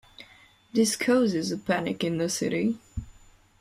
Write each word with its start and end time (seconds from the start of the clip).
This 0.73 0.95
causes 0.95 1.51
a 1.51 1.59
panic 1.59 2.03
in 2.03 2.17
the 2.17 2.27
city. 2.27 2.79